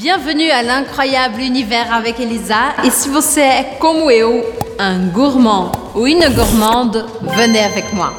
Bienvenue 0.00 0.48
à 0.52 0.62
l'incroyable 0.62 1.40
univers 1.40 1.92
avec 1.92 2.20
Elisa. 2.20 2.76
Et 2.84 2.90
si 2.90 3.08
você 3.08 3.40
é 3.40 3.64
como 3.80 4.08
eu, 4.12 4.44
un 4.78 5.08
gourmand 5.08 5.72
ou 5.92 6.06
une 6.06 6.24
gourmande, 6.28 7.04
venez 7.20 7.64
avec 7.64 7.92
moi. 7.92 8.12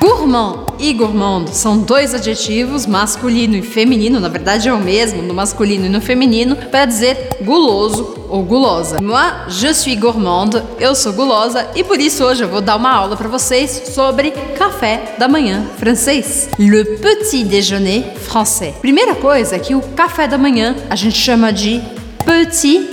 Gourmand 0.00 0.66
e 0.78 0.92
gourmande 0.92 1.50
são 1.56 1.76
dois 1.76 2.14
adjetivos, 2.14 2.86
masculino 2.86 3.56
e 3.56 3.62
feminino, 3.62 4.20
na 4.20 4.28
verdade 4.28 4.68
é 4.68 4.72
o 4.72 4.78
mesmo, 4.78 5.22
no 5.22 5.34
masculino 5.34 5.86
e 5.86 5.88
no 5.88 6.00
feminino, 6.00 6.54
para 6.54 6.84
dizer 6.84 7.38
guloso 7.42 8.21
ou 8.32 8.42
gulosa. 8.42 8.98
Moi, 9.00 9.30
je 9.46 9.74
suis 9.74 9.94
gourmande, 9.94 10.62
eu 10.80 10.94
sou 10.94 11.12
gulosa 11.12 11.68
e 11.76 11.84
por 11.84 12.00
isso 12.00 12.24
hoje 12.24 12.42
eu 12.42 12.48
vou 12.48 12.62
dar 12.62 12.76
uma 12.76 12.90
aula 12.90 13.14
para 13.14 13.28
vocês 13.28 13.82
sobre 13.94 14.30
café 14.56 15.16
da 15.18 15.28
manhã 15.28 15.62
francês. 15.76 16.48
Le 16.58 16.82
petit 16.96 17.44
déjeuner 17.44 18.04
français. 18.16 18.72
Primeira 18.80 19.14
coisa 19.14 19.56
é 19.56 19.58
que 19.58 19.74
o 19.74 19.82
café 19.94 20.26
da 20.26 20.38
manhã 20.38 20.74
a 20.88 20.96
gente 20.96 21.18
chama 21.18 21.52
de 21.52 21.82
petit 22.24 22.88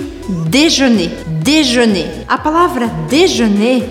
déjeuner. 0.49 1.09
Déjeuner. 1.41 2.26
A 2.27 2.37
palavra 2.37 2.87
déjeuner 3.09 3.81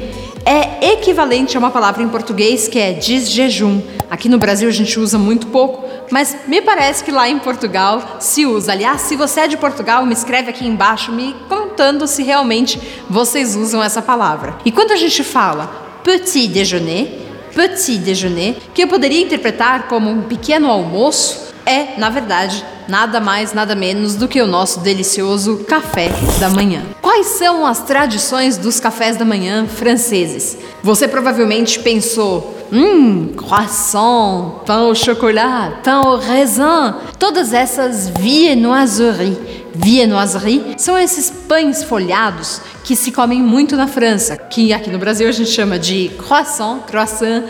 é 0.44 0.92
equivalente 0.92 1.56
a 1.56 1.60
uma 1.60 1.70
palavra 1.70 2.02
em 2.02 2.08
português 2.08 2.68
que 2.68 2.78
é 2.78 2.92
desjejum. 2.92 3.80
Aqui 4.10 4.28
no 4.28 4.38
Brasil 4.38 4.68
a 4.68 4.72
gente 4.72 5.00
usa 5.00 5.18
muito 5.18 5.46
pouco, 5.46 5.87
mas 6.10 6.36
me 6.46 6.60
parece 6.62 7.04
que 7.04 7.10
lá 7.10 7.28
em 7.28 7.38
Portugal 7.38 8.16
se 8.20 8.46
usa. 8.46 8.72
Aliás, 8.72 9.02
se 9.02 9.16
você 9.16 9.40
é 9.40 9.48
de 9.48 9.56
Portugal, 9.56 10.04
me 10.06 10.12
escreve 10.12 10.50
aqui 10.50 10.66
embaixo 10.66 11.12
me 11.12 11.34
contando 11.48 12.06
se 12.06 12.22
realmente 12.22 12.80
vocês 13.08 13.54
usam 13.56 13.82
essa 13.82 14.02
palavra. 14.02 14.56
E 14.64 14.72
quando 14.72 14.92
a 14.92 14.96
gente 14.96 15.22
fala 15.22 15.66
petit 16.02 16.48
déjeuner, 16.48 17.08
petit 17.54 17.98
déjeuner, 17.98 18.56
que 18.72 18.82
eu 18.82 18.88
poderia 18.88 19.20
interpretar 19.20 19.88
como 19.88 20.10
um 20.10 20.22
pequeno 20.22 20.70
almoço, 20.70 21.48
é, 21.66 21.98
na 21.98 22.08
verdade, 22.08 22.64
nada 22.88 23.20
mais, 23.20 23.52
nada 23.52 23.74
menos 23.74 24.14
do 24.14 24.26
que 24.26 24.40
o 24.40 24.46
nosso 24.46 24.80
delicioso 24.80 25.64
café 25.68 26.08
da 26.40 26.48
manhã. 26.48 26.82
Quais 27.02 27.26
são 27.26 27.66
as 27.66 27.80
tradições 27.82 28.56
dos 28.56 28.80
cafés 28.80 29.16
da 29.18 29.24
manhã 29.24 29.66
franceses? 29.66 30.56
Você 30.82 31.06
provavelmente 31.06 31.80
pensou, 31.80 32.57
hum, 32.72 33.32
croissant, 33.36 34.62
pain 34.66 34.80
au 34.80 34.94
chocolat, 34.94 35.72
pain 35.82 36.00
au 36.00 36.16
raisin, 36.16 36.96
todas 37.18 37.52
essas 37.52 38.08
viennoiseries. 38.08 39.36
Viennoiserie 39.74 40.74
são 40.76 40.98
esses 40.98 41.30
pães 41.30 41.84
folhados 41.84 42.60
que 42.82 42.96
se 42.96 43.12
comem 43.12 43.40
muito 43.40 43.76
na 43.76 43.86
França, 43.86 44.36
que 44.36 44.72
aqui 44.72 44.90
no 44.90 44.98
Brasil 44.98 45.28
a 45.28 45.32
gente 45.32 45.50
chama 45.50 45.78
de 45.78 46.10
croissant, 46.18 46.80
croissant 46.80 47.44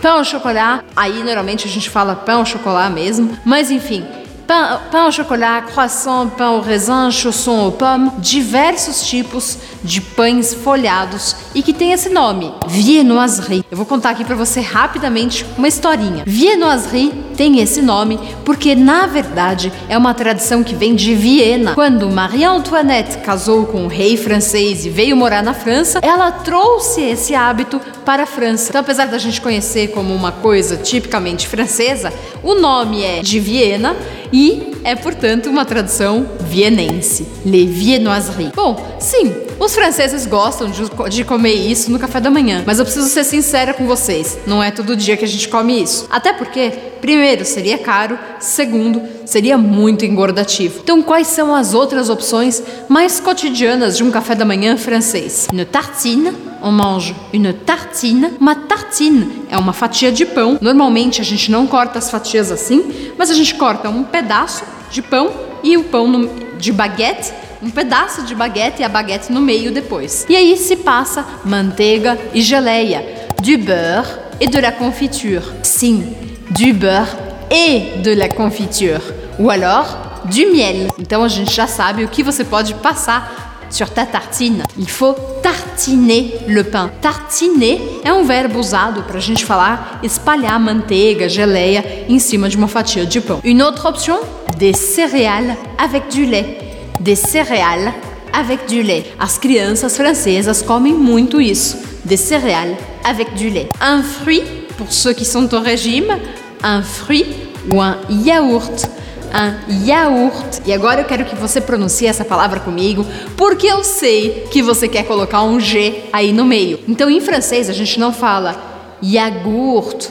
pão 0.00 0.18
au 0.18 0.24
chocolat. 0.24 0.84
Aí 0.94 1.22
normalmente 1.22 1.66
a 1.66 1.70
gente 1.70 1.90
fala 1.90 2.14
pão 2.14 2.40
au 2.40 2.46
chocolat 2.46 2.90
mesmo, 2.90 3.36
mas 3.44 3.70
enfim, 3.70 4.04
Pão, 4.46 4.80
pão 4.92 5.06
au 5.06 5.10
chocolat, 5.10 5.62
croissant, 5.62 6.28
pão 6.28 6.58
au 6.58 6.60
raisin, 6.60 7.10
chausson 7.10 7.66
aux 7.66 7.72
pommes, 7.72 8.12
diversos 8.18 9.02
tipos 9.02 9.58
de 9.82 10.00
pães 10.00 10.54
folhados 10.54 11.34
e 11.52 11.62
que 11.62 11.72
tem 11.72 11.90
esse 11.92 12.08
nome, 12.08 12.54
viennoiserie. 12.68 13.64
Eu 13.68 13.76
vou 13.76 13.84
contar 13.84 14.10
aqui 14.10 14.24
para 14.24 14.36
você 14.36 14.60
rapidamente 14.60 15.44
uma 15.58 15.66
historinha. 15.66 16.22
Viennoiserie 16.24 17.25
tem 17.36 17.60
esse 17.60 17.82
nome 17.82 18.18
porque 18.44 18.74
na 18.74 19.06
verdade 19.06 19.72
é 19.88 19.96
uma 19.96 20.14
tradição 20.14 20.64
que 20.64 20.74
vem 20.74 20.94
de 20.94 21.14
Viena. 21.14 21.74
Quando 21.74 22.08
Marie 22.08 22.44
Antoinette 22.44 23.18
casou 23.18 23.66
com 23.66 23.84
o 23.84 23.88
rei 23.88 24.16
francês 24.16 24.86
e 24.86 24.90
veio 24.90 25.16
morar 25.16 25.42
na 25.42 25.54
França, 25.54 26.00
ela 26.02 26.32
trouxe 26.32 27.02
esse 27.02 27.34
hábito 27.34 27.80
para 28.04 28.22
a 28.22 28.26
França. 28.26 28.70
Então, 28.70 28.80
apesar 28.80 29.06
da 29.06 29.18
gente 29.18 29.40
conhecer 29.40 29.88
como 29.88 30.14
uma 30.14 30.32
coisa 30.32 30.76
tipicamente 30.76 31.46
francesa, 31.46 32.12
o 32.42 32.54
nome 32.54 33.02
é 33.02 33.20
de 33.20 33.38
Viena 33.38 33.96
e 34.32 34.72
é, 34.84 34.94
portanto, 34.94 35.50
uma 35.50 35.64
tradução 35.64 36.26
vienense, 36.40 37.26
les 37.44 37.68
viennoiseries. 37.68 38.52
Bom, 38.54 38.96
sim, 38.98 39.34
os 39.66 39.74
franceses 39.74 40.26
gostam 40.26 40.70
de, 40.70 40.82
de, 41.10 41.24
comer 41.24 41.54
isso 41.54 41.90
no 41.90 41.98
café 41.98 42.20
da 42.20 42.30
manhã, 42.30 42.62
mas 42.64 42.78
eu 42.78 42.84
preciso 42.84 43.08
ser 43.08 43.24
sincera 43.24 43.74
com 43.74 43.84
vocês, 43.84 44.38
não 44.46 44.62
é 44.62 44.70
todo 44.70 44.96
dia 44.96 45.16
que 45.16 45.24
a 45.24 45.28
gente 45.28 45.48
come 45.48 45.82
isso. 45.82 46.06
Até 46.08 46.32
porque, 46.32 46.70
primeiro, 47.00 47.44
seria 47.44 47.76
caro, 47.76 48.16
segundo, 48.38 49.02
seria 49.24 49.58
muito 49.58 50.04
engordativo. 50.04 50.80
Então, 50.84 51.02
quais 51.02 51.26
são 51.26 51.52
as 51.52 51.74
outras 51.74 52.08
opções 52.08 52.62
mais 52.88 53.18
cotidianas 53.18 53.96
de 53.96 54.04
um 54.04 54.10
café 54.10 54.36
da 54.36 54.44
manhã 54.44 54.76
francês? 54.76 55.48
Une 55.52 55.64
tartine, 55.64 56.32
on 56.62 56.70
mange 56.70 57.14
une 57.34 57.52
tartine. 57.52 58.34
Uma 58.38 58.54
tartine 58.54 59.46
é 59.50 59.58
uma 59.58 59.72
fatia 59.72 60.12
de 60.12 60.24
pão. 60.24 60.58
Normalmente 60.60 61.20
a 61.20 61.24
gente 61.24 61.50
não 61.50 61.66
corta 61.66 61.98
as 61.98 62.08
fatias 62.08 62.52
assim, 62.52 63.10
mas 63.18 63.30
a 63.30 63.34
gente 63.34 63.56
corta 63.56 63.90
um 63.90 64.04
pedaço 64.04 64.62
de 64.92 65.02
pão 65.02 65.32
e 65.64 65.76
o 65.76 65.82
pão 65.82 66.30
de 66.56 66.72
baguete 66.72 67.32
um 67.66 67.70
pedaço 67.70 68.22
de 68.22 68.34
baguete 68.34 68.80
e 68.80 68.84
a 68.84 68.88
baguete 68.88 69.32
no 69.32 69.40
meio 69.40 69.72
depois. 69.72 70.24
E 70.28 70.36
aí 70.36 70.56
se 70.56 70.76
passa 70.76 71.26
manteiga 71.44 72.16
e 72.32 72.40
geleia, 72.40 73.04
du 73.42 73.58
beurre 73.58 74.06
et 74.40 74.46
de 74.48 74.60
la 74.60 74.70
confiture. 74.70 75.42
Sim, 75.64 76.14
du 76.50 76.72
beurre 76.72 77.08
et 77.50 78.00
de 78.02 78.14
la 78.14 78.28
confiture. 78.28 79.02
Ou 79.38 79.50
alors, 79.50 80.22
du 80.26 80.46
miel. 80.46 80.88
Então 80.96 81.24
a 81.24 81.28
gente 81.28 81.52
já 81.52 81.66
sabe 81.66 82.04
o 82.04 82.08
que 82.08 82.22
você 82.22 82.44
pode 82.44 82.72
passar 82.74 83.66
sur 83.68 83.88
ta 83.88 84.06
tartine. 84.06 84.62
Il 84.78 84.88
faut 84.88 85.14
tartiner 85.42 86.44
le 86.46 86.62
pain. 86.62 86.88
Tartiner 87.02 87.80
é 88.04 88.12
um 88.12 88.24
verbo 88.24 88.60
usado 88.60 89.02
para 89.02 89.18
a 89.18 89.20
gente 89.20 89.44
falar 89.44 89.98
espalhar 90.04 90.58
manteiga, 90.60 91.28
geleia 91.28 92.06
em 92.08 92.20
cima 92.20 92.48
de 92.48 92.56
uma 92.56 92.68
fatia 92.68 93.04
de 93.04 93.20
pão. 93.20 93.40
Une 93.44 93.60
autre 93.62 93.88
option, 93.88 94.20
des 94.56 94.72
céréales 94.72 95.56
avec 95.76 96.08
du 96.10 96.24
lait. 96.24 96.65
Des 97.00 97.16
céréales 97.16 97.92
avec 98.32 98.66
du 98.66 98.82
lait. 98.82 99.04
As 99.18 99.38
crianças 99.38 99.96
francesas 99.96 100.62
comem 100.62 100.94
muito 100.94 101.40
isso. 101.40 101.76
Des 102.04 102.16
céréales 102.16 102.76
avec 103.04 103.34
du 103.34 103.50
lait. 103.50 103.68
Un 103.80 104.02
fruit, 104.02 104.42
pour 104.76 104.92
ceux 104.92 105.12
qui 105.12 105.24
sont 105.24 105.52
au 105.54 105.60
régime, 105.60 106.16
un 106.62 106.82
fruit 106.82 107.26
ou 107.70 107.80
un 107.80 107.96
yaourt 108.08 108.88
um 109.34 109.84
yaourt. 109.84 110.62
E 110.66 110.72
agora 110.72 111.00
eu 111.00 111.04
quero 111.04 111.24
que 111.24 111.36
você 111.36 111.60
pronuncie 111.60 112.06
essa 112.06 112.24
palavra 112.24 112.60
comigo, 112.60 113.04
porque 113.36 113.66
eu 113.66 113.84
sei 113.84 114.46
que 114.50 114.62
você 114.62 114.88
quer 114.88 115.04
colocar 115.04 115.42
um 115.42 115.60
G 115.60 116.04
aí 116.12 116.32
no 116.32 116.44
meio. 116.44 116.80
Então 116.88 117.10
em 117.10 117.20
francês 117.20 117.68
a 117.68 117.72
gente 117.72 117.98
não 118.00 118.12
fala 118.12 118.56
iogurte, 119.02 120.08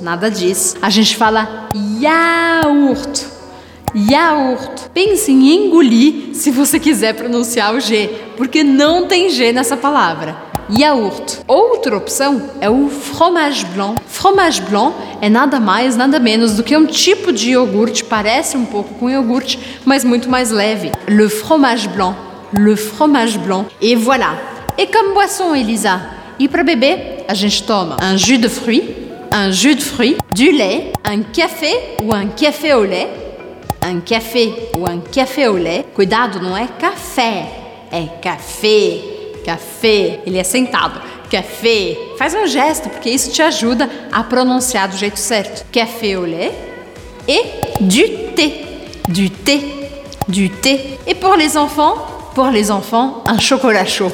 nada 0.00 0.30
disso. 0.30 0.76
A 0.80 0.90
gente 0.90 1.16
fala 1.16 1.70
yaourt. 2.00 3.33
Yaourt. 3.94 4.90
Pense 4.92 5.30
em 5.30 5.66
engolir 5.66 6.34
se 6.34 6.50
você 6.50 6.78
quiser 6.78 7.14
pronunciar 7.14 7.74
o 7.74 7.80
G, 7.80 8.08
porque 8.36 8.62
não 8.64 9.06
tem 9.06 9.30
G 9.30 9.52
nessa 9.52 9.76
palavra 9.76 10.54
yaourt. 10.70 11.40
Outra 11.46 11.96
opção 11.96 12.50
é 12.60 12.68
o 12.70 12.88
fromage 12.88 13.64
blanc. 13.66 14.00
Fromage 14.06 14.62
blanc 14.62 14.94
é 15.20 15.28
nada 15.28 15.60
mais, 15.60 15.96
nada 15.96 16.18
menos 16.18 16.54
do 16.54 16.62
que 16.62 16.76
um 16.76 16.86
tipo 16.86 17.32
de 17.32 17.50
iogurte, 17.50 18.04
parece 18.04 18.56
um 18.56 18.64
pouco 18.64 18.94
com 18.94 19.10
iogurte, 19.10 19.58
mas 19.84 20.04
muito 20.04 20.28
mais 20.28 20.50
leve. 20.50 20.92
Le 21.06 21.28
fromage 21.28 21.88
blanc. 21.88 22.14
Le 22.52 22.76
fromage 22.76 23.38
blanc. 23.38 23.66
Et 23.80 23.96
voilà. 23.96 24.36
Et 24.78 24.86
comme 24.86 25.14
boisson, 25.14 25.54
Elisa? 25.54 26.00
E 26.38 26.48
para 26.48 26.64
beber, 26.64 27.24
a 27.28 27.34
gente 27.34 27.62
toma 27.62 27.96
un 28.02 28.16
jus 28.16 28.38
de 28.38 28.48
fruits, 28.48 28.82
un 29.30 29.52
jus 29.52 29.76
de 29.76 29.82
fruits, 29.82 30.16
du 30.32 30.50
lait, 30.50 30.92
un 31.04 31.22
café 31.22 31.96
ou 32.02 32.12
un 32.12 32.26
café 32.26 32.74
au 32.74 32.82
lait, 32.82 33.08
un 33.84 34.00
café 34.00 34.70
ou 34.76 34.86
un 34.86 35.00
café 35.00 35.48
au 35.48 35.56
lait. 35.56 35.84
Cuidado, 35.94 36.40
não 36.40 36.56
é 36.56 36.66
café, 36.66 37.46
é 37.92 38.06
café. 38.20 39.00
Café, 39.44 40.20
ele 40.26 40.38
é 40.38 40.44
sentado. 40.44 41.00
Café. 41.30 41.96
Faz 42.18 42.34
um 42.34 42.46
gesto, 42.46 42.88
porque 42.88 43.10
isso 43.10 43.30
te 43.30 43.42
ajuda 43.42 43.90
a 44.10 44.24
pronunciar 44.24 44.88
do 44.88 44.96
jeito 44.96 45.18
certo. 45.18 45.66
Café 45.70 46.16
au 46.16 46.24
lait 46.24 46.52
et 47.28 47.42
du 47.80 48.08
thé. 48.34 48.64
Du 49.06 49.28
thé. 49.28 49.90
Du 50.26 50.48
thé. 50.48 50.98
Et 51.06 51.14
pour 51.14 51.36
les 51.36 51.58
enfants, 51.58 51.96
pour 52.34 52.46
les 52.46 52.70
enfants, 52.70 53.22
un 53.26 53.38
chocolat 53.38 53.84
chaud. 53.84 54.12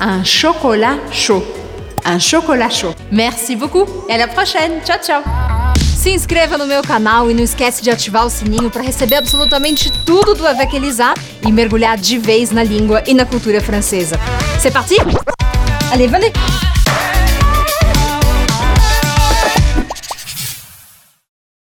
Un 0.00 0.24
chocolat 0.24 0.96
chaud. 1.12 1.44
Un 2.04 2.18
chocolat 2.18 2.70
chaud. 2.70 2.94
Merci 3.12 3.54
beaucoup 3.54 3.84
et 4.08 4.14
à 4.14 4.18
la 4.18 4.26
prochaine. 4.26 4.80
Ciao, 4.84 4.98
ciao. 4.98 5.53
Se 6.04 6.10
inscreva 6.10 6.58
no 6.58 6.66
meu 6.66 6.82
canal 6.82 7.30
e 7.30 7.34
não 7.34 7.42
esquece 7.42 7.82
de 7.82 7.88
ativar 7.88 8.26
o 8.26 8.28
sininho 8.28 8.70
para 8.70 8.82
receber 8.82 9.16
absolutamente 9.16 9.90
tudo 10.04 10.34
do 10.34 10.46
Avec 10.46 10.76
Elisa 10.76 11.14
e 11.40 11.50
mergulhar 11.50 11.96
de 11.96 12.18
vez 12.18 12.50
na 12.50 12.62
língua 12.62 13.02
e 13.06 13.14
na 13.14 13.24
cultura 13.24 13.58
francesa. 13.58 14.20
C'est 14.60 14.70
parti 14.70 14.96
Allez, 15.90 16.06
venez 16.06 16.30